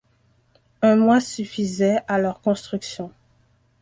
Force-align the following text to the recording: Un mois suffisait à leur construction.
Un 0.81 0.95
mois 0.95 1.19
suffisait 1.21 1.99
à 2.07 2.17
leur 2.17 2.41
construction. 2.41 3.11